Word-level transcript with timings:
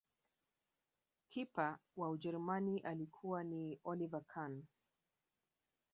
Kipa 1.29 1.79
wa 1.97 2.09
ujerumani 2.09 2.79
alikuwa 2.79 3.43
ni 3.43 3.79
oliver 3.83 4.21
Khan 4.27 4.63